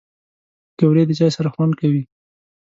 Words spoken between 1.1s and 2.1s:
چای سره خوند کوي